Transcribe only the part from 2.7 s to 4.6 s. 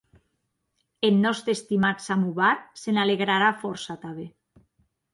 se n'alegrarà fòrça tanben.